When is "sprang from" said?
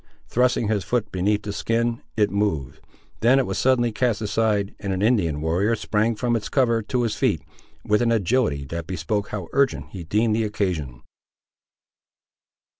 5.75-6.35